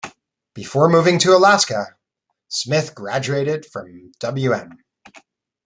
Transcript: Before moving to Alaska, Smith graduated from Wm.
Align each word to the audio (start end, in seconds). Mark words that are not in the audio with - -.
Before 0.55 0.89
moving 0.89 1.19
to 1.19 1.37
Alaska, 1.37 1.95
Smith 2.49 2.95
graduated 2.95 3.67
from 3.67 4.11
Wm. 4.23 4.79